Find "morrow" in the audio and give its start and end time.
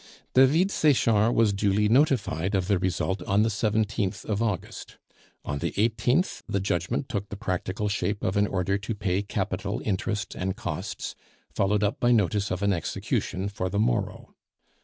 13.77-14.33